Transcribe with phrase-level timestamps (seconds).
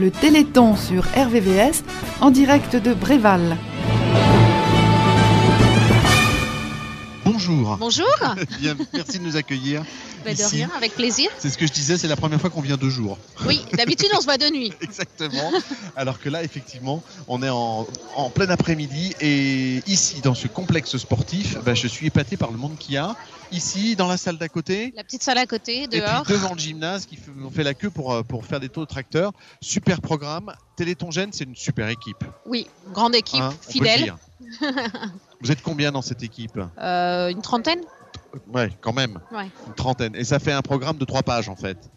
[0.00, 1.84] le Téléthon sur RVVS
[2.22, 3.56] en direct de Bréval.
[7.32, 7.76] Bonjour.
[7.78, 8.06] Bonjour.
[8.60, 9.84] Bien, merci de nous accueillir.
[10.24, 11.30] Bah, de rien, avec plaisir.
[11.38, 13.18] C'est ce que je disais, c'est la première fois qu'on vient deux jours.
[13.46, 14.72] Oui, d'habitude on se voit de nuit.
[14.80, 15.52] Exactement.
[15.96, 20.96] Alors que là, effectivement, on est en, en plein après-midi et ici, dans ce complexe
[20.96, 23.14] sportif, bah, je suis épaté par le monde qu'il y a.
[23.52, 24.92] Ici, dans la salle d'à côté.
[24.96, 26.22] La petite salle à côté, Et dehors.
[26.24, 28.68] puis devant le gymnase, qui fait, on fait la queue pour, euh, pour faire des
[28.68, 29.32] taux de tracteur.
[29.60, 30.52] Super programme.
[30.76, 32.24] Téléthon Gênes, c'est une super équipe.
[32.46, 34.14] Oui, grande équipe, hein, fidèle.
[35.40, 37.80] Vous êtes combien dans cette équipe Euh, une trentaine?
[38.52, 39.18] Ouais, quand même.
[39.32, 39.48] Ouais.
[39.66, 40.14] Une trentaine.
[40.14, 41.90] Et ça fait un programme de trois pages en fait.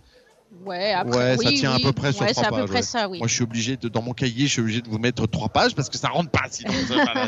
[0.66, 2.62] Ouais, après, Ouais, ça oui, tient à peu près sur Ouais, trois c'est à peu
[2.62, 3.20] pages, près ça, oui.
[3.20, 5.49] Moi, je suis obligé de, dans mon cahier, je suis obligé de vous mettre trois
[5.49, 6.72] pages parce que ça rentre pas sinon.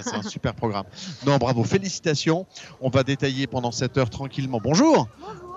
[0.04, 0.86] C'est un super programme.
[1.26, 2.46] Non, bravo, félicitations.
[2.82, 4.60] On va détailler pendant cette heure tranquillement.
[4.64, 5.08] Bonjour.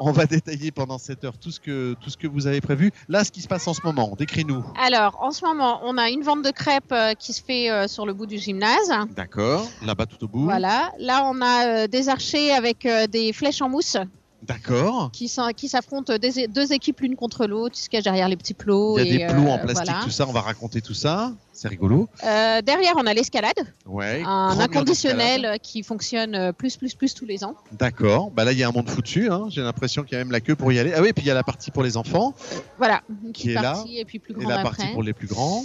[0.00, 2.92] On va détailler pendant cette heure tout ce que tout ce que vous avez prévu.
[3.08, 4.64] Là, ce qui se passe en ce moment, décris-nous.
[4.80, 7.88] Alors, en ce moment, on a une vente de crêpes euh, qui se fait euh,
[7.88, 8.92] sur le bout du gymnase.
[9.16, 9.68] D'accord.
[9.84, 10.44] Là-bas tout au bout.
[10.44, 10.92] Voilà.
[11.00, 13.96] Là, on a euh, des archers avec des flèches en mousse
[14.42, 15.10] D'accord.
[15.12, 17.74] qui s'affrontent des- deux équipes l'une contre l'autre.
[17.78, 18.98] Ils se cachent derrière les petits plots.
[18.98, 20.04] Il y a et, des plots euh, en plastique, voilà.
[20.04, 20.26] tout ça.
[20.28, 21.32] On va raconter tout ça.
[21.52, 22.08] C'est rigolo.
[22.22, 24.22] Euh, derrière, on a l'escalade, Ouais.
[24.24, 27.56] un inconditionnel qui fonctionne euh, plus, plus, plus tous les ans.
[27.72, 28.30] D'accord.
[28.30, 29.28] Bah là, il y a un monde foutu.
[29.30, 29.46] Hein.
[29.48, 30.92] J'ai l'impression qu'il y a même la queue pour y aller.
[30.94, 32.34] Ah oui, et puis il y a la partie pour les enfants
[32.78, 35.26] Voilà, une Qui est là, et puis plus et grande la partie pour les plus
[35.26, 35.64] grands.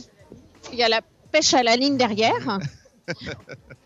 [0.72, 1.02] Il y a la
[1.32, 2.58] pêche à la ligne derrière.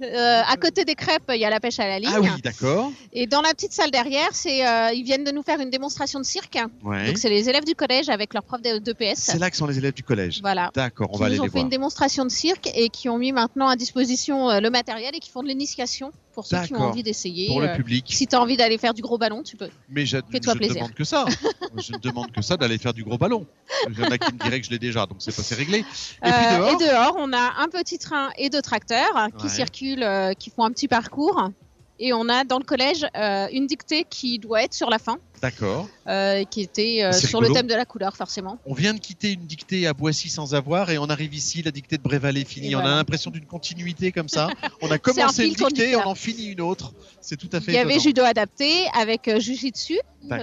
[0.00, 2.10] Euh, à côté des crêpes, il y a la pêche à la ligne.
[2.14, 2.92] Ah oui, d'accord.
[3.12, 6.20] Et dans la petite salle derrière, c'est euh, ils viennent de nous faire une démonstration
[6.20, 6.58] de cirque.
[6.84, 7.06] Ouais.
[7.06, 9.16] Donc c'est les élèves du collège avec leur prof de- d'EPS.
[9.18, 10.40] C'est là que sont les élèves du collège.
[10.40, 10.70] Voilà.
[10.74, 11.64] D'accord, on qui va aller nous ont les fait voir.
[11.64, 15.18] une démonstration de cirque et qui ont mis maintenant à disposition euh, le matériel et
[15.18, 17.48] qui font de l'initiation pour ceux qui ont envie d'essayer.
[17.48, 18.06] Pour le Euh, public.
[18.08, 19.68] si tu as envie d'aller faire du gros ballon, tu peux.
[19.88, 21.24] Mais je, je ne demande que ça.
[21.76, 23.44] je ne demande que ça d'aller faire du gros ballon.
[23.90, 25.56] Il y en a qui me diraient que je l'ai déjà, donc c'est pas c'est
[25.56, 25.78] réglé.
[25.78, 29.46] Et puis Euh, dehors, et dehors, on a un petit train et deux tracteurs qui
[29.46, 29.50] Ouais.
[29.50, 31.50] circulent, euh, qui font un petit parcours.
[31.98, 35.18] Et on a dans le collège euh, une dictée qui doit être sur la fin,
[35.40, 35.88] d'accord.
[36.06, 38.58] euh, qui était euh, sur le thème de la couleur, forcément.
[38.66, 41.70] On vient de quitter une dictée à Boissy sans avoir et on arrive ici, la
[41.70, 42.74] dictée de Bréval est finie.
[42.74, 44.48] On a l'impression d'une continuité comme ça.
[44.82, 46.92] On a commencé une dictée, on en finit une autre.
[47.20, 49.98] C'est tout à fait Il y avait judo adapté avec euh, jujitsu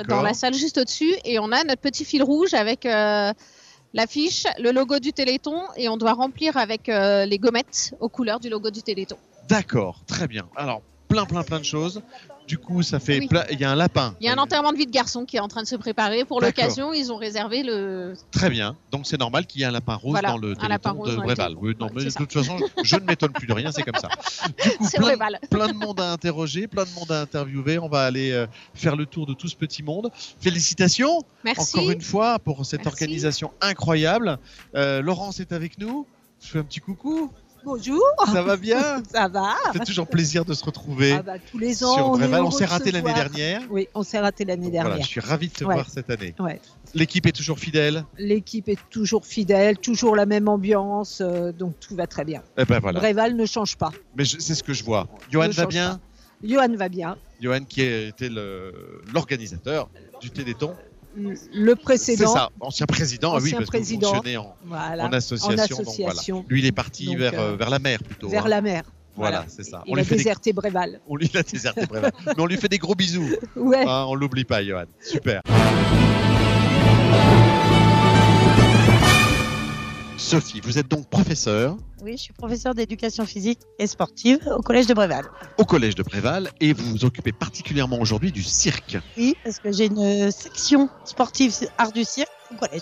[0.07, 1.13] dans la salle juste au-dessus.
[1.23, 2.85] Et on a notre petit fil rouge avec
[3.93, 5.61] l'affiche, le logo du Téléthon.
[5.77, 9.17] Et on doit remplir avec les gommettes aux couleurs du logo du Téléthon.
[9.47, 10.47] D'accord, très bien.
[10.55, 12.01] Alors, plein, plein, plein de choses.
[12.47, 13.19] Du coup, ça fait.
[13.19, 13.29] Oui.
[13.51, 14.15] Il y a un lapin.
[14.19, 15.75] Il y a un enterrement de vie de garçon qui est en train de se
[15.75, 16.25] préparer.
[16.25, 18.75] Pour l'occasion, ils ont réservé le, Très bien.
[18.91, 21.15] Donc c'est normal qu'il y ait un lapin rose Voilà, dans le un lapin rose
[21.15, 21.55] de Bréval.
[21.57, 23.83] Oui, non, Ouais, mais c'est de toute façon, je ne m'étonne plus de rien, c'est
[23.83, 24.09] comme ça.
[24.63, 27.79] Du coup, plein, plein de monde à interroger, plein de monde à interviewer.
[27.79, 30.11] On va aller euh, faire le tour de tout ce petit monde.
[30.39, 31.77] Félicitations Merci.
[31.77, 32.89] encore une fois pour cette Merci.
[32.89, 34.37] organisation incroyable.
[34.75, 36.05] Euh, Laurence est avec nous.
[36.41, 37.31] Je fais un petit coucou.
[37.65, 41.33] Bonjour, Ça va bien ça va Ça fait toujours plaisir de se retrouver ah bah,
[41.51, 42.39] Tous les ans, sur on, est.
[42.39, 43.61] On s'est raté l'année dernière.
[43.71, 44.91] Oui, on s'est raté l'année dernière.
[44.91, 45.73] Voilà, je suis ravi de te Ouais.
[45.73, 46.35] voir cette année.
[46.37, 46.61] Ouais.
[46.93, 48.05] L'équipe est toujours fidèle.
[48.19, 52.43] L'équipe est toujours fidèle, toujours la même ambiance, euh, donc tout va très bien.
[52.55, 52.99] Eh ben voilà.
[52.99, 53.91] Bréval ne change pas.
[54.15, 55.07] Mais c'est ce que je vois.
[55.31, 55.99] Johan Ne va bien.
[56.43, 57.17] Johan va bien.
[57.41, 58.29] Johan qui était
[59.11, 59.89] l'organisateur
[60.21, 60.75] du Téléthon.
[61.15, 61.35] Le
[61.75, 64.13] C'est précédent, ça, ancien président, ah oui, Ancien parce que vous président.
[64.13, 65.77] fonctionnez en, voilà, en association.
[65.77, 66.11] donc voilà.
[66.11, 66.45] association.
[66.49, 68.27] Lui, il est parti Donc, vers, euh, euh, vers la mer plutôt.
[68.29, 68.49] vers hein.
[68.49, 68.83] la mer.
[69.15, 69.81] Voilà, c'est ça.
[69.85, 70.23] Il On a lui, fait des...
[70.23, 70.99] déserté Bréval.
[71.07, 72.11] on lui a déserté Bréval.
[72.25, 73.29] Mais on lui fait des gros bisous.
[73.55, 73.85] Ouais.
[73.87, 74.83] Hein, on l'oublie pas, Johan.
[74.99, 75.41] Super.
[80.25, 84.87] Sophie, vous êtes donc professeure Oui, je suis professeure d'éducation physique et sportive au collège
[84.87, 85.23] de Bréval.
[85.59, 88.97] au collège de Préval et vous vous occupez particulièrement aujourd'hui du cirque.
[89.17, 92.81] Oui, parce que j'ai une section sportive art du cirque au collège.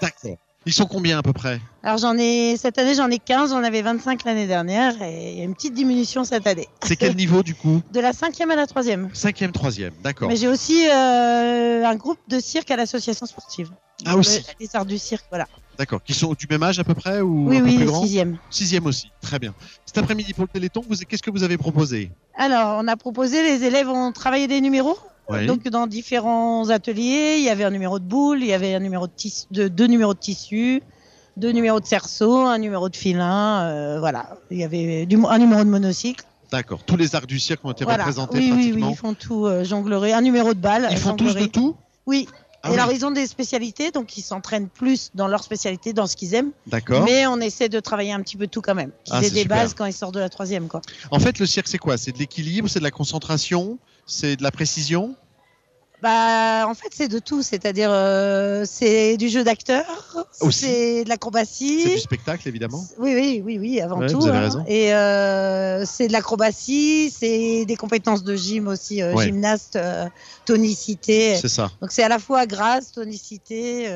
[0.00, 0.36] D'accord.
[0.66, 1.60] Ils sont combien à peu près?
[1.82, 5.38] Alors j'en ai cette année j'en ai 15, j'en avais 25 l'année dernière et il
[5.38, 6.68] y a une petite diminution cette année.
[6.86, 7.82] C'est quel niveau du coup?
[7.92, 9.10] De la cinquième à la troisième.
[9.14, 10.28] Cinquième, troisième, d'accord.
[10.28, 13.70] Mais j'ai aussi euh, un groupe de cirque à l'association sportive.
[14.06, 15.46] Ah aussi, Le- Les arts du cirque, voilà.
[15.78, 16.02] D'accord.
[16.02, 18.02] Qui sont du même âge à peu près ou Oui, un peu oui, plus grands
[18.02, 18.38] sixième.
[18.50, 19.54] Sixième aussi, très bien.
[19.86, 23.42] Cet après-midi pour le Téléthon, vous, qu'est-ce que vous avez proposé Alors, on a proposé,
[23.42, 24.98] les élèves ont travaillé des numéros.
[25.28, 25.46] Oui.
[25.46, 28.80] Donc, dans différents ateliers, il y avait un numéro de boule, il y avait un
[28.80, 30.82] numéro de, tissu, de deux numéros de tissu,
[31.38, 34.36] deux numéros de cerceau, un numéro de filin, euh, voilà.
[34.50, 36.24] Il y avait du, un numéro de monocycle.
[36.52, 36.84] D'accord.
[36.84, 38.04] Tous les arts du cirque ont été Voilà.
[38.04, 40.12] représentés Oui, oui, oui, ils font tout euh, jonglerie.
[40.12, 40.88] Un numéro de balle.
[40.90, 41.74] Ils font tous de tout
[42.06, 42.28] Oui.
[42.64, 42.78] Ah et oui.
[42.78, 46.32] alors, ils ont des spécialités, donc ils s'entraînent plus dans leur spécialité, dans ce qu'ils
[46.34, 46.50] aiment.
[46.66, 47.04] D'accord.
[47.04, 48.90] Mais on essaie de travailler un petit peu tout quand même.
[49.04, 49.58] Qu'ils Ah, aient des super.
[49.58, 50.80] bases quand ils sortent de la troisième, quoi.
[51.10, 51.98] En fait, le cirque, c'est quoi?
[51.98, 55.14] C'est de l'équilibre, c'est de la concentration, c'est de la précision?
[56.02, 57.42] Bah, en fait, c'est de tout.
[57.42, 61.84] C'est-à-dire, euh, c'est du jeu d'acteur, c'est de C'est l'acrobatie.
[61.94, 62.84] du spectacle, évidemment.
[62.98, 64.20] Oui, oui, oui, oui, avant Ouais, tout.
[64.20, 64.40] vous avez hein.
[64.42, 64.64] raison.
[64.66, 69.26] Et euh, c'est de l'acrobatie, c'est des compétences de gym aussi, euh, Ouais.
[69.26, 69.78] gymnaste,
[70.44, 71.36] tonicité.
[71.36, 71.70] C'est ça.
[71.80, 73.88] Donc c'est à la fois grâce, tonicité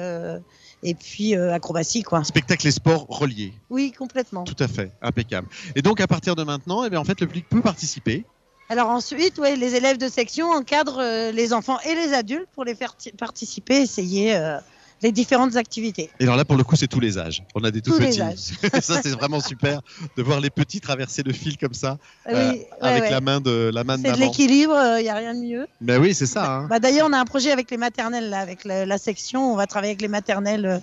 [0.82, 2.22] et puis euh, acrobatie, quoi.
[2.24, 3.52] Spectacle et sport reliés.
[3.70, 4.44] Oui, complètement.
[4.44, 4.92] Tout à fait.
[5.02, 5.48] Impeccable.
[5.74, 8.24] Et donc, à partir de maintenant, eh bien, en fait, le public peut participer.
[8.70, 12.65] Alors ensuite, ouais, les élèves de section encadrent euh, les enfants et les adultes pour
[12.65, 14.59] les faire ti- participer, essayer euh,
[15.00, 16.11] les différentes activités.
[16.20, 17.43] Et alors là, pour le coup, c'est tous les âges.
[17.55, 18.19] On a des tout Tous petits.
[18.82, 19.81] ça, c'est vraiment super
[20.17, 21.97] de voir les petits traverser le fil comme ça,
[22.29, 23.11] euh, oui, ouais, avec ouais.
[23.11, 24.26] la main de la main de C'est de maman.
[24.26, 25.67] l'équilibre, il n'y a rien de mieux.
[25.81, 26.56] Mais oui, c'est ça.
[26.56, 26.67] hein.
[26.69, 29.50] Bah, D'ailleurs, on a un projet avec les maternelles, là, avec la, la section.
[29.53, 30.79] On va travailler avec les maternelles euh,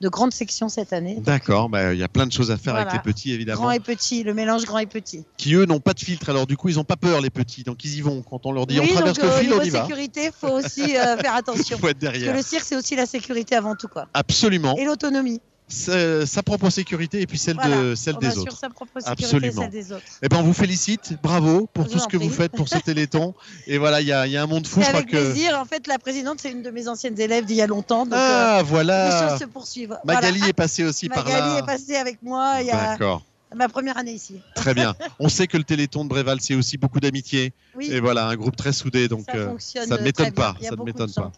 [0.00, 1.18] de grande section cette année.
[1.20, 1.68] D'accord.
[1.68, 2.90] bah, Il y a plein de choses à faire Voilà.
[2.90, 5.24] avec les petits, évidemment, Grand et petit, le mélange grand et petit.
[5.36, 6.28] qui eux n'ont pas de filtre.
[6.30, 7.62] Alors du coup, ils n'ont pas peur, les petits.
[7.64, 8.22] Donc ils y vont.
[8.22, 9.82] Quand on leur dit oui, on traverse donc, le euh, fil, on y va.
[9.82, 11.78] sécurité, il faut aussi euh, faire Il attention.
[11.78, 12.34] faut être Parce que derrière.
[12.34, 14.06] le cirque, c'est aussi la sécurité avant tout, quoi.
[14.14, 14.76] Absolument.
[14.76, 15.40] Et l'autonomie.
[15.72, 17.96] Sa propre sécurité et puis celle de Voilà.
[17.96, 18.58] celle on des autres.
[18.58, 19.52] sa propre sécurité Absolument.
[19.52, 20.02] et celle des autres.
[20.22, 22.78] Eh ben, on vous félicite, bravo pour Je tout ce que vous faites pour ce
[22.78, 23.34] Téléthon.
[23.66, 24.80] Et voilà, il y y a un monde fou.
[24.80, 25.16] Et je crois avec que...
[25.16, 25.58] plaisir.
[25.60, 28.04] En fait, la présidente, c'est une de mes anciennes élèves d'il y a longtemps.
[28.04, 29.30] Donc, euh, Ah, les voilà.
[29.30, 29.96] choses se poursuivent.
[30.04, 30.50] Magali Voilà.
[30.50, 31.58] est passée aussi par Magali là.
[31.58, 33.22] est passée avec moi il y a D'accord,
[33.54, 34.40] ma première année ici.
[34.54, 34.94] très bien.
[35.18, 37.52] On sait que le Téléthon de Bréval, c'est aussi beaucoup d'amitié.
[37.76, 39.08] Oui, Et voilà, un groupe très soudé.
[39.08, 41.30] Donc, ça euh, ça ne m'étonne pas, Il y a ça ne m'étonne pas.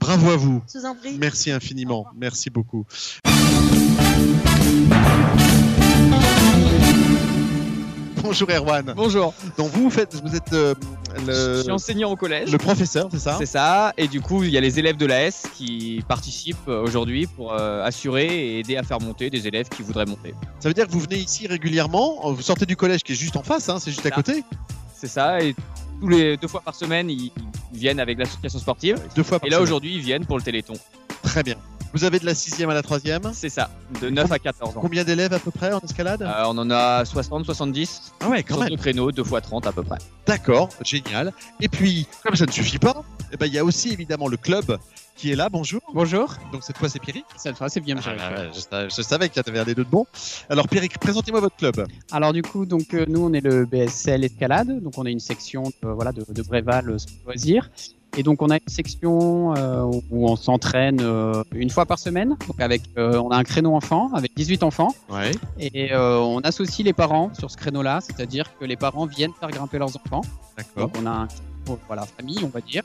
[0.00, 0.62] bravo à vous.
[0.72, 1.16] Je vous en prie.
[1.18, 2.06] Merci infiniment.
[2.16, 2.84] Merci beaucoup.
[8.22, 8.94] Bonjour Erwan.
[8.96, 10.74] Bonjour, Donc vous, vous faites, vous êtes euh,
[11.26, 12.52] je suis le, enseignant au collège.
[12.52, 13.36] le professeur, c'est ça?
[13.38, 16.82] C'est ça, et du coup, il y a les élèves de l'AS qui participent euh,
[16.82, 20.32] aujourd'hui pour euh, assurer et aider à faire monter des élèves qui voudraient monter.
[20.60, 22.32] Ça veut dire que vous venez ici régulièrement.
[22.32, 24.44] Vous sortez du collège qui est juste en face, hein, c'est juste à côté?
[24.94, 25.56] C'est ça, et
[26.00, 27.32] tous les deux fois par semaine, ils,
[27.72, 28.96] ils viennent avec l'association sportive.
[29.16, 30.74] Deux fois par Et là, aujourd'hui, ils viennent pour le Téléthon.
[31.22, 31.56] Très bien.
[31.92, 33.22] Vous avez de la sixième à la troisième.
[33.34, 33.68] C'est ça,
[34.00, 34.80] de 9 à 14 ans.
[34.80, 38.42] Combien d'élèves à peu près en escalade Euh, on en a 60, 70 Ah ouais,
[38.44, 38.70] quand sur même.
[38.70, 39.98] deux créneaux, 2 fois 30 à peu près.
[40.26, 41.32] D'accord, génial.
[41.60, 43.02] Et puis, comme ça ne suffit pas,
[43.32, 44.78] eh ben, il y a aussi évidemment le club
[45.16, 45.48] qui est là.
[45.50, 45.80] Bonjour.
[45.92, 47.24] Bonjour, Donc cette fois, c'est Pierrick.
[47.36, 49.74] cette fois c'est bien Ah, ouais, je, savais, je savais qu'il y avait un des
[49.74, 50.06] deux de bon.
[50.48, 51.86] Alors Pierrick, présentez-moi votre club.
[52.12, 55.20] Alors du coup, donc euh, nous on est le BSL Escalade, donc on est une
[55.20, 56.96] section de, voilà de, de Bréval euh,
[57.26, 57.68] loisirs.
[58.16, 62.36] Et donc on a une section euh, où on s'entraîne euh, une fois par semaine.
[62.48, 65.30] Donc avec, euh, on a un créneau enfant avec 18 enfants Ouais.
[65.58, 69.78] et on associe les parents sur ce créneau-là, c'est-à-dire que les parents viennent faire grimper
[69.78, 70.22] leurs enfants.
[70.56, 70.88] D'accord.
[70.88, 71.28] Donc on a un
[71.86, 72.82] voilà famille, on va dire.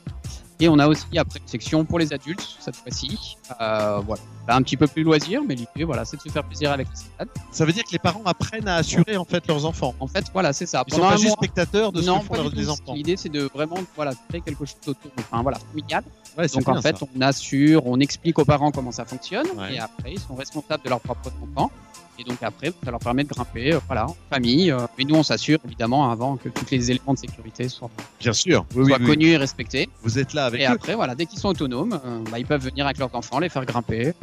[0.58, 3.36] Et on a aussi après une section pour les adultes cette fois-ci.
[3.60, 6.44] Euh, voilà, Là, un petit peu plus loisir, mais l'idée voilà, c'est de se faire
[6.44, 7.28] plaisir avec l'escalade.
[7.50, 9.94] Ça veut dire que les parents apprennent à assurer en fait leurs enfants.
[10.00, 10.84] En fait, voilà, c'est ça.
[10.86, 12.54] Ils sont Pendant pas un juste mois- spectateurs de ce non, que font pas leurs-
[12.54, 12.94] les enfants.
[12.94, 16.04] L'idée, c'est de vraiment voilà, créer quelque chose autour, enfin voilà, familial.
[16.38, 17.06] Ouais, Donc en fait, ça.
[17.16, 19.74] on assure, on explique aux parents comment ça fonctionne, Ouais.
[19.74, 21.70] et après, ils sont responsables de leur propre enfant.
[22.18, 24.70] Et donc après, ça leur permet de grimper, euh, voilà, en famille.
[24.70, 27.90] euh, mais nous, on s'assure évidemment avant que tous les éléments de sécurité soient,
[28.20, 28.64] bien sûr.
[28.74, 29.06] Oui, oui, soient oui.
[29.06, 29.88] connus et respectés.
[30.02, 30.70] Vous êtes là avec Et eux.
[30.70, 33.48] après, voilà, dès qu'ils sont autonomes, euh, bah, ils peuvent venir avec leurs enfants, les
[33.48, 34.14] faire grimper.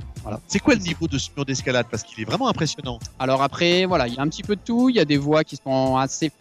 [0.48, 1.86] C'est quoi le niveau de ce mur d'escalade?
[1.92, 3.00] Parce qu'il est vraiment impressionnant.
[3.20, 4.90] Alors après, voilà, il y a un petit peu de tout.
[4.90, 6.32] Il y a des voies qui sont assez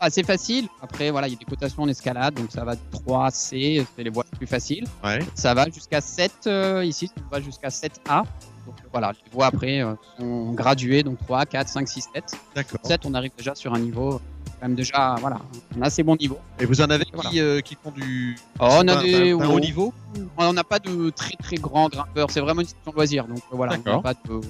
[0.00, 0.68] assez faciles.
[0.80, 3.84] Après, voilà, il y a des cotations en escalade, donc ça va de 3 C,
[3.96, 4.84] c'est les voies les plus faciles.
[5.02, 5.18] Ouais.
[5.34, 8.22] Ça va jusqu'à 7 euh, ici, ça va jusqu'à 7A.
[8.68, 12.24] Donc euh, voilà, les voies après euh, sont graduées, donc 3, 4, 5, 6, 7.
[12.54, 12.80] D'accord.
[12.84, 14.20] 7, on arrive déjà sur un niveau,
[14.60, 15.38] quand même déjà, voilà,
[15.76, 16.38] un assez bon niveau.
[16.60, 17.30] Et vous en avez Voilà.
[17.30, 19.94] qui, euh, qui font du Oh, on a des d'un haut niveau?
[20.36, 23.76] On n'a pas de très très grands grimpeurs, c'est vraiment une section loisir, donc voilà,
[23.86, 24.40] on n'a pas de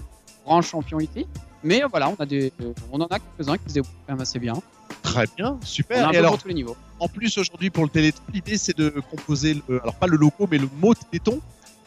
[0.45, 1.27] grands champions ici.
[1.63, 2.53] Mais voilà, on a des,
[2.93, 4.55] on en a quelques-uns qui se débrouillent quand même assez bien.
[5.03, 6.07] Très bien, On a super.
[6.07, 6.77] un Et peu alors, pour tous les niveaux.
[6.99, 10.49] en plus aujourd'hui pour le Téléthon, l'idée c'est de composer, le, alors pas le logo,
[10.51, 11.41] mais le mot Téléthon.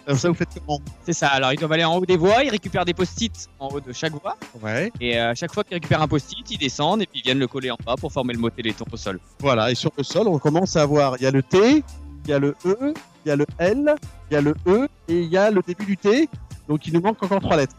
[0.07, 2.43] Alors ça vous faites comment C'est ça, alors ils doivent aller en haut des voies,
[2.43, 4.91] ils récupèrent des post-it en haut de chaque voie, Ouais.
[4.99, 7.39] et euh, à chaque fois qu'ils récupèrent un post-it, ils descendent et puis ils viennent
[7.39, 9.19] le coller en bas pour former le mot Téléthon au sol.
[9.39, 9.69] Voilà.
[9.71, 11.83] Et sur le sol, on commence à avoir, il y a le T,
[12.25, 12.93] il y a le E,
[13.25, 13.95] il y a le L,
[14.29, 16.27] il y a le E et il y a le début du T.
[16.67, 17.75] Donc il nous manque encore trois lettres.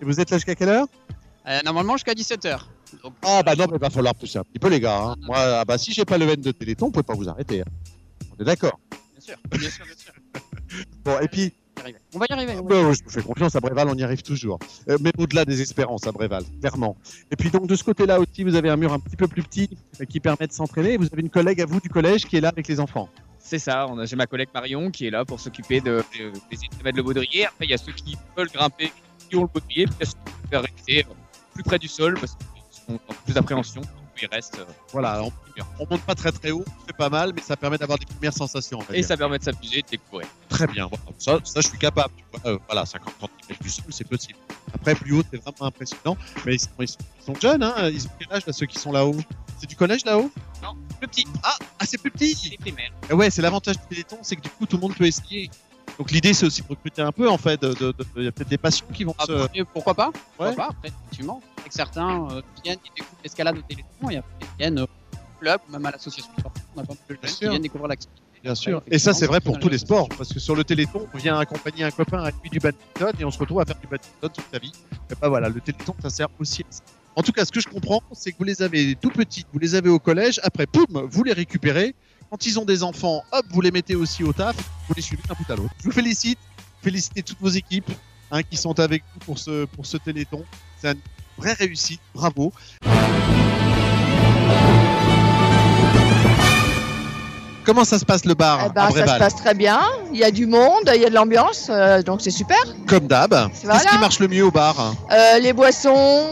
[0.00, 0.86] Et vous êtes là jusqu'à quelle heure
[1.48, 2.60] Euh, normalement jusqu'à 17h.
[3.02, 5.00] Donc, Ah bah non, mais il va falloir pousser un petit peu les gars.
[5.00, 5.14] hein.
[5.22, 7.62] Moi, ah bah si j'ai pas le N de Téléthon, vous pouvez pas vous arrêter.
[7.62, 7.64] hein.
[8.38, 8.78] On est d'accord.
[8.90, 10.12] bien sûr, bien sûr, bien sûr.
[11.04, 11.52] Bon, et puis,
[11.84, 12.00] On va y arriver.
[12.14, 12.54] On va y arriver.
[12.56, 12.66] oui.
[12.68, 14.58] bah, je vous fais confiance à Bréval, on y arrive toujours.
[14.88, 16.96] Euh, mais au-delà des espérances à Bréval, clairement.
[17.30, 19.42] Et puis donc de ce côté-là aussi, vous avez un mur un petit peu plus
[19.42, 20.96] petit euh, qui permet de s'entraîner.
[20.96, 23.08] Vous avez une collègue à vous du collège qui est là avec les enfants.
[23.38, 26.30] C'est ça, on a- j'ai ma collègue Marion qui est là pour s'occuper de, de,
[26.30, 27.44] de mettre le baudrier.
[27.46, 28.90] Après, il y a ceux qui veulent grimper,
[29.28, 31.14] qui ont le baudrier, puis il y a ceux qui veulent rester euh,
[31.52, 32.36] plus près du sol parce
[32.86, 33.82] qu'ils ont plus d'appréhension.
[34.22, 34.58] Il reste.
[34.58, 35.32] euh, Voilà, on,
[35.80, 38.32] on monte pas très très haut, c'est pas mal, mais ça permet d'avoir des premières
[38.32, 38.80] sensations.
[38.90, 39.04] Et dire.
[39.04, 40.26] ça permet de s'amuser et de découvrir.
[40.48, 41.04] Très bien, voilà.
[41.18, 42.14] ça, ça je suis capable.
[42.16, 42.52] tu vois.
[42.52, 43.12] Euh, voilà, 50
[43.48, 44.38] cm du sol, c'est possible.
[44.74, 46.16] Après, plus haut, c'est vraiment impressionnant.
[46.46, 47.88] Mais ils sont, ils sont- ils sont jeunes, hein.
[47.90, 49.16] Ils ont quel âge, là, ceux qui sont là-haut?
[49.60, 50.30] C'est du collège là-haut?
[51.00, 52.90] Le petit, ah, ah, c'est plus petit les primaires.
[53.10, 55.50] Et Ouais, c'est l'avantage du Téléthon, c'est que du coup, tout le monde peut essayer.
[55.98, 57.60] Donc l'idée, c'est aussi de recruter un peu, en fait.
[57.62, 59.32] de- de- de- Il y a peut-être des passions qui vont se...
[59.32, 60.56] Après, pourquoi pas Pourquoi Ouais.
[60.56, 64.46] pas Après, effectivement, avec certains euh, viennent, qui découvrent l'escalade au téléphone, et après qui
[64.58, 64.86] viennent au
[65.40, 66.64] club ou même à l'association sportive.
[66.76, 68.20] On a pas de jeunes qui viennent découvrir l'activité.
[68.42, 68.82] Bien sûr.
[68.88, 70.06] Et ça, c'est vrai pour tous les sports.
[70.18, 73.24] Parce que sur le Téléthon, on vient accompagner un copain avec lui du badminton et
[73.24, 74.72] on se retrouve à faire du badminton toute sa vie.
[75.10, 76.82] Et bah voilà, le Téléthon, ça sert aussi à ça.
[77.16, 79.58] En tout cas, ce que je comprends, c'est que vous les avez tout petits, vous
[79.60, 81.94] les avez au collège, après, poum, vous les récupérez.
[82.34, 84.56] Quand ils ont des enfants, hop, vous les mettez aussi au taf,
[84.88, 85.70] vous les suivez d'un bout à l'autre.
[85.78, 86.40] Je vous félicite,
[86.82, 87.88] félicitez toutes vos équipes
[88.32, 90.42] hein, qui sont avec vous pour ce, pour ce Téléthon.
[90.82, 90.98] C'est une
[91.38, 92.52] vraie réussite, bravo.
[97.64, 99.80] Comment ça se passe le bar Eh ben, à ça se passe très bien.
[100.12, 102.58] Il y a du monde, il y a de l'ambiance, euh, donc c'est super.
[102.88, 103.30] Comme d'hab.
[103.30, 106.26] Qu'est-ce qui marche le mieux au bar Euh, les boissons,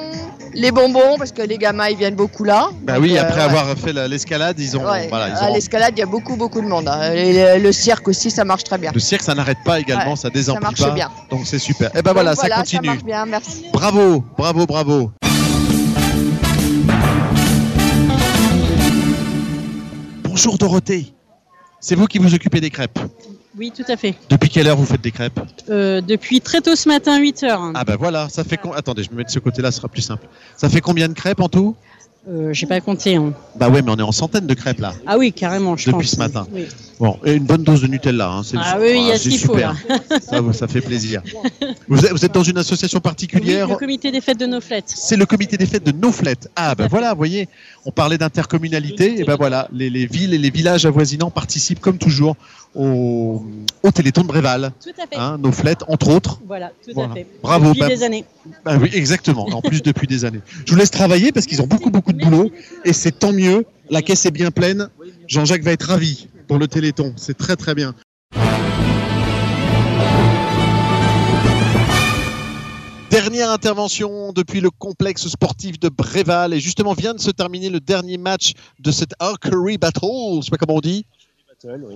[0.55, 2.69] les bonbons, parce que les gamins ils viennent beaucoup là.
[2.83, 3.43] Bah oui, euh, après ouais.
[3.59, 4.85] avoir fait la- l'escalade, ils ont.
[4.85, 5.09] Ouais.
[5.09, 6.89] Voilà, ils À ont- l'escalade, il y a beaucoup beaucoup de monde.
[6.89, 7.13] hein.
[7.13, 8.91] Et le, le cirque aussi, ça marche très bien.
[8.95, 10.91] Le cirque, ça n'arrête pas également, Ouais, ça Ça désemplit marche pas.
[10.91, 11.11] bien.
[11.31, 11.91] Donc c'est super.
[11.97, 12.87] Et ben voilà, Donc ça voilà, continue.
[12.89, 13.65] marche bien, merci.
[13.73, 15.11] bravo, bravo, bravo.
[20.25, 21.13] Bonjour Dorothée.
[21.81, 22.99] C'est vous qui vous occupez des crêpes.
[23.59, 24.15] Oui, tout à fait.
[24.31, 27.71] Depuis quelle heure vous faites des crêpes Euh, depuis très tôt ce matin, 8 heures.
[27.75, 28.73] Ah ben voilà, ça fait con...
[28.73, 30.27] Attendez, je me mets de ce côté-là, ce sera plus simple.
[30.57, 31.77] Ça fait combien de crêpes en tout?
[32.29, 33.17] Euh, J'ai pas compté.
[33.17, 33.33] hein.
[33.57, 34.93] Bah ouais, mais on est en centaines de crêpes là.
[35.09, 36.12] Ah oui, carrément, je Depuis pense.
[36.12, 36.47] ce matin.
[36.52, 36.67] Oui.
[37.00, 38.29] Bon, et une bonne dose de Nutella.
[38.31, 39.57] Hein, c'est Ah oui, il y a c'est ce qu'il faut,
[40.23, 41.21] ça, ça fait plaisir.
[41.88, 44.61] Vous êtes, vous êtes dans une association Oui, particulière le comité des fêtes de nos
[44.61, 44.85] flettes.
[44.87, 46.37] C'est le comité des fêtes de Noflet.
[46.55, 47.49] Ah ben voilà, vous voyez,
[47.85, 51.99] on parlait d'intercommunalité, et ben voilà, les, les villes et les villages avoisinants participent comme
[51.99, 52.37] toujours
[52.76, 53.45] au,
[53.83, 54.73] au Téléthon de Bréval.
[54.83, 55.17] Tout à fait.
[55.21, 56.41] Hein, Noflet, entre autres.
[56.47, 57.11] Voilà, tout Voilà.
[57.11, 57.26] à fait.
[57.43, 58.25] Bravo, Depuis bah- des années.
[58.64, 59.47] Ah oui, exactement.
[59.52, 60.41] En plus depuis des années.
[60.67, 62.50] Je vous laisse travailler parce qu'ils ont beaucoup beaucoup de boulot
[62.85, 63.64] et c'est tant mieux.
[63.90, 64.88] La caisse est bien pleine.
[65.28, 67.12] Jean-Jacques va être ravi pour le Téléthon.
[67.16, 67.95] C'est très très bien.
[73.12, 77.78] Dernière intervention depuis le complexe sportif de Bréval et justement vient de se terminer le
[77.78, 80.37] dernier match de cette Archery Battle.
[80.37, 81.04] Je sais pas comment on dit.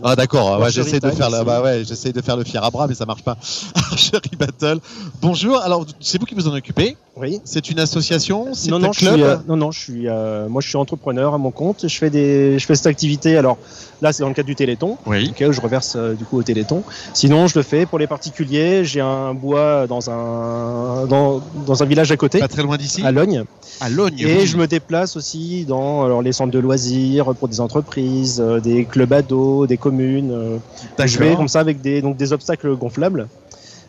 [0.05, 2.71] Ah d'accord, ouais, j'essaie de faire la, bah ouais, j'essaie de faire le fier à
[2.71, 3.37] bras mais ça marche pas.
[3.75, 4.79] Archery Battle.
[5.21, 5.59] Bonjour.
[5.59, 7.41] Alors c'est vous qui vous en occupez Oui.
[7.45, 10.09] C'est une association C'est Non, un non, je club suis, euh, non, non, je suis,
[10.09, 11.89] euh, moi, je suis entrepreneur à mon compte.
[11.89, 13.37] Je fais des, je fais cette activité.
[13.37, 13.59] Alors
[14.03, 14.99] là, c'est dans le cadre du Téléthon.
[15.07, 15.33] Oui.
[15.41, 16.85] où je reverse euh, du coup au Téléthon.
[17.13, 18.85] Sinon, je le fais pour les particuliers.
[18.85, 23.03] J'ai un bois dans un, dans, dans un village à côté, Pas très loin d'ici.
[23.05, 23.45] à Logne.
[23.81, 24.21] À Logne.
[24.21, 24.47] Et oui.
[24.47, 29.13] je me déplace aussi dans alors, les centres de loisirs pour des entreprises, des clubs
[29.13, 30.31] ados, des communes.
[30.33, 30.59] euh,
[31.07, 33.29] je vais comme ça avec des, donc, des obstacles gonflables.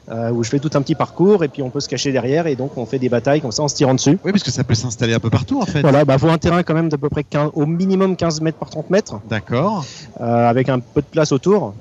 [0.10, 2.48] euh, où je fais tout un petit parcours et puis on peut se cacher derrière
[2.48, 4.18] et donc on fait des batailles comme ça en se tirant dessus.
[4.24, 5.82] Oui, parce que ça peut s'installer un peu partout en fait.
[5.82, 8.58] Voilà, bah faut un terrain quand même d'à peu près 15, au minimum 15 mètres
[8.58, 9.86] par 30 mètres, D'accord.
[10.22, 11.74] euh, avec un peu de place autour.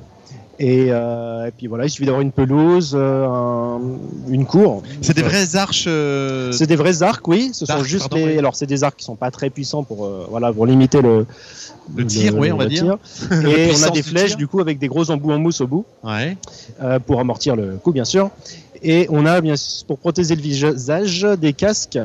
[0.58, 3.80] Et, euh, et puis voilà, il suffit d'avoir une pelouse, euh, un-
[4.28, 4.82] une cour.
[5.02, 5.84] C'est des vraies arches.
[5.86, 7.50] euh, C'est des vrais arcs, oui.
[7.52, 8.32] Ce sont juste pardon, les.
[8.32, 8.38] oui.
[8.38, 11.26] Alors c'est des arcs qui sont pas très puissants pour voilà pour limiter le
[11.94, 12.96] Le tir, oui, on va dire.
[13.28, 13.38] tir.
[13.48, 15.84] Et on a des flèches du coup avec des gros embouts en mousse au bout
[16.02, 16.36] Ouais.
[17.06, 18.30] pour amortir le coup, bien sûr.
[18.82, 21.98] Et on a bien sûr, pour protéger le visage des casques.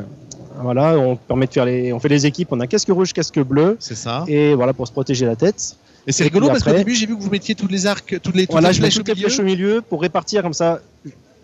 [0.62, 2.50] Voilà, on permet de faire les, on fait les équipes.
[2.52, 4.26] On a casque rouge, casque bleu, C'est ça.
[4.28, 5.76] et voilà pour se protéger la tête.
[6.08, 8.20] Et c'est et rigolo parce qu'au début, j'ai vu que vous mettiez toutes les arcs,
[8.22, 9.28] toutes les, toutes Voilà, les je mets flèches toutes au les milieu.
[9.28, 10.80] flèches au milieu pour répartir comme ça.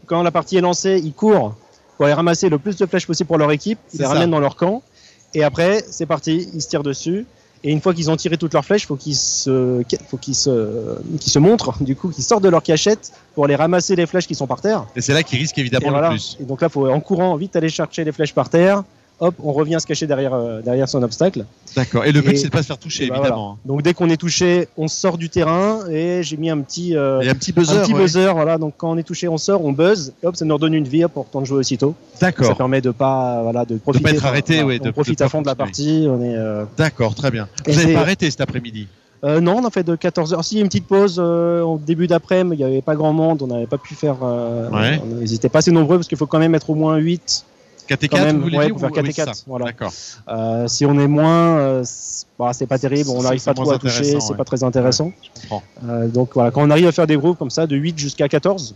[0.08, 1.56] Quand la partie est lancée, ils courent
[1.98, 3.80] pour aller ramasser le plus de flèches possible pour leur équipe.
[3.94, 4.14] Ils les ça.
[4.14, 4.82] ramènent dans leur camp.
[5.34, 7.26] Et après, c'est parti, ils se tirent dessus.
[7.64, 10.96] Et une fois qu'ils ont tiré toutes leurs flèches, faut qu'ils se, faut qu'ils se,
[11.20, 14.28] qu'ils se montrent, du coup, qu'ils sortent de leur cachette pour aller ramasser les flèches
[14.28, 14.86] qui sont par terre.
[14.96, 16.10] Et c'est là qu'ils risquent Et, évidemment voilà.
[16.10, 16.38] le plus.
[16.40, 18.84] Et donc là, faut en courant vite aller chercher les flèches par terre.
[19.20, 21.46] Hop, on revient se cacher derrière, euh, derrière son obstacle.
[21.76, 22.06] D'accord.
[22.06, 23.58] Et le but, c'est de pas se faire toucher, bah évidemment.
[23.58, 23.58] voilà.
[23.66, 27.20] Donc dès qu'on est touché, on sort du terrain et j'ai mis un petit, euh,
[27.22, 27.78] un petit buzzer.
[27.78, 28.02] un petit ouais.
[28.02, 28.60] buzzer, voilà.
[28.60, 30.88] Donc quand on est touché, on sort, on buzz, et hop, ça nous redonne une
[30.88, 31.96] vie pour de jouer aussitôt.
[32.14, 32.56] Ça D'accord.
[32.56, 34.10] permet de pas, voilà, de profiter.
[34.12, 36.06] être arrêté, voilà, ouais, on de- profite de à fond de la partie.
[36.08, 37.48] On est, euh, D'accord, très bien.
[37.68, 38.88] Vous n'avez pas arrêté cet après-midi?
[39.24, 40.46] euh, non, on a fait de 14 heures.
[40.46, 42.96] Si, il y a une petite pause euh, au début d'après-midi, il n'y avait pas
[42.96, 44.18] grand monde, on n'avait pas pu faire.
[44.22, 45.02] Euh, Ouais.
[45.04, 47.44] on- Ils n'étaient pas assez nombreux parce qu'il faut quand même être au moins 8
[47.88, 49.26] 4 Quand 4 même, vous voulez ouais, dire pour faire ou- 4 oui, et c'est
[49.26, 49.44] 4, ça.
[49.48, 49.66] voilà.
[49.66, 49.92] D'accord.
[50.30, 53.80] Euh, si on est moins, euh, c'est bah, pas terrible, on n'arrive pas trop à
[53.80, 54.38] toucher, c'est ouais.
[54.38, 55.12] pas très intéressant.
[55.24, 55.64] Je comprends.
[55.88, 58.28] Euh, donc voilà, quand on arrive à faire des groupes comme ça, de 8 jusqu'à
[58.28, 58.76] 14,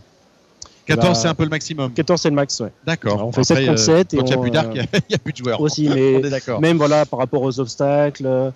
[0.86, 1.92] 14, Bah, c'est un peu le maximum.
[1.92, 2.70] 14 c'est le max, ouais.
[2.84, 3.24] D'accord.
[3.26, 4.82] On fait Après, 7 contre euh, 7 et Quand il n'y a plus d'arc, euh,
[4.92, 5.60] il n'y a, plus de joueurs.
[5.60, 6.20] aussi, mais
[6.60, 8.50] même voilà par rapport aux obstacles, euh,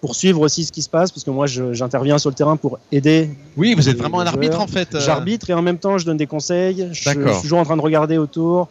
[0.00, 2.78] pour suivre aussi ce qui se passe, parce que moi j'interviens sur le terrain pour
[2.90, 3.30] aider.
[3.56, 4.64] Oui, vous êtes vraiment un arbitre joueurs.
[4.64, 4.94] en fait.
[4.94, 6.88] euh, J'arbitre et en même temps je donne des conseils.
[6.92, 8.68] Je, suis toujours en train de regarder autour.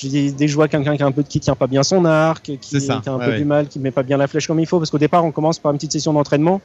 [0.00, 2.58] J'ai des, joueurs quelqu'un qui a un peu qui tient pas bien son arc, qui,
[2.62, 3.38] C'est ça, qui a un ouais, peu ouais.
[3.38, 5.30] du mal, qui met pas bien la flèche comme il faut, parce qu'au départ on
[5.30, 6.60] commence par une petite session d'entraînement.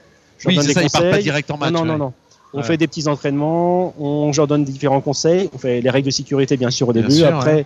[0.45, 1.71] Oui, c'est ça, ils partent pas direct en match.
[1.71, 1.99] non, non, ouais.
[1.99, 2.13] non.
[2.53, 6.11] On fait des petits entraînements, on, leur donne différents conseils, on fait les règles de
[6.11, 7.65] sécurité bien sûr au début, sûr, après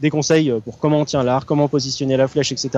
[0.00, 2.70] des conseils euh, pour comment on tient l'arc, comment positionner la flèche, etc.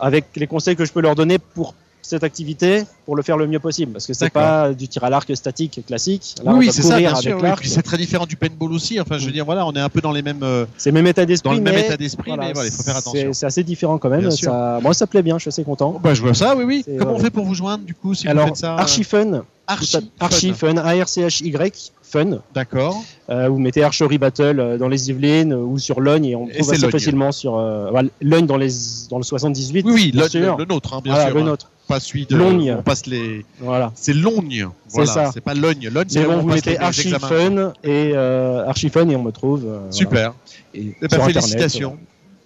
[0.00, 3.46] Avec les conseils que je peux leur donner pour cette activité, pour le faire le
[3.46, 6.34] mieux possible, parce que c'est pas du tir à l'arc statique classique.
[6.44, 7.38] Là, Oui, c'est ça, bien sûr.
[7.42, 7.48] oui.
[7.64, 9.00] c'est très différent du paintball aussi.
[9.00, 11.06] Enfin, je veux dire, voilà, on est un peu dans les mêmes, euh, C'est même
[11.06, 13.32] état d'esprit, dans le même mais état d'esprit, voilà, mais voilà, il faut faire attention.
[13.32, 14.30] C'est assez différent quand même.
[14.30, 16.00] Ça, moi, ça plaît bien, je suis assez content.
[16.02, 16.84] Bah, je vois ça, oui, oui.
[16.98, 18.78] Comment euh, on fait pour vous joindre, du coup, si vous Alors, faites ça euh,
[18.78, 19.96] Archi Fun, Archi.
[20.18, 20.76] Archi Fun.
[20.78, 22.38] A-R-C-H-Y, Fun.
[22.54, 23.02] D'accord.
[23.28, 26.48] Euh, vous mettez Archery Battle euh, dans les Yvelines euh, ou sur Logne et on
[26.48, 26.90] Et trouve assez Logne.
[26.90, 27.90] facilement sur euh,
[28.20, 28.70] Logne dans, les,
[29.10, 29.84] dans le 78.
[29.86, 30.56] Oui, oui, bien le, sûr.
[30.56, 31.36] le- nôtre, hein, bien Voilà, sûr.
[31.36, 31.44] le hein.
[31.44, 31.70] nôtre.
[31.90, 32.36] Pas celui de.
[32.36, 32.76] Logne.
[32.78, 33.44] On passe les.
[33.58, 33.90] Voilà.
[33.96, 34.68] C'est Logne.
[34.86, 35.30] C'est ça.
[35.34, 35.88] C'est pas Logne.
[35.92, 37.10] Logne, c'est bon, on vous mettez Archi.
[37.10, 39.64] Fun et euh, Archi Fun et on me trouve.
[39.64, 39.92] euh, voilà.
[39.92, 40.34] Super.
[40.72, 41.88] Et Eh ben, Internet, félicitations.
[41.88, 42.02] voilà.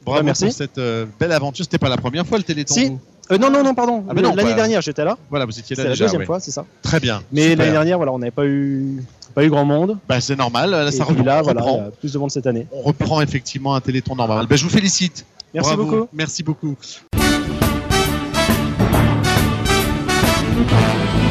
[0.06, 0.44] Bravo merci.
[0.46, 1.62] pour cette euh, belle aventure.
[1.64, 2.72] C'était pas la première fois le Téléthon.
[2.74, 2.92] Si.
[3.30, 4.04] Euh, non, non, non, pardon.
[4.08, 5.18] Ah, L'année bah, dernière, j'étais là.
[5.28, 6.04] Voilà, vous étiez là C'est la déjà.
[6.06, 6.26] deuxième ouais.
[6.26, 6.64] fois, c'est ça.
[6.80, 7.22] Très bien.
[7.30, 9.02] Mais l'année dernière, voilà, on n'avait pas eu,
[9.34, 9.98] pas eu grand monde.
[10.08, 10.70] Bah, c'est normal.
[10.70, 11.22] Là, ça reprend.
[11.22, 11.90] là, voilà, reprend.
[12.00, 12.66] plus de monde cette année.
[12.72, 14.46] On reprend effectivement un Téléthon normal.
[14.48, 15.26] Ben, je vous félicite.
[15.52, 15.84] Merci Bravo.
[15.90, 16.08] beaucoup.
[16.14, 16.76] Merci beaucoup.
[20.54, 21.23] Thank you.